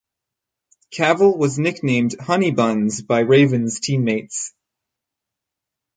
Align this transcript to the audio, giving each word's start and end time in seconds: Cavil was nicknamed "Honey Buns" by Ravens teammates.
Cavil 0.89 1.37
was 1.37 1.59
nicknamed 1.59 2.19
"Honey 2.19 2.49
Buns" 2.49 3.03
by 3.03 3.19
Ravens 3.19 3.79
teammates. 3.79 4.51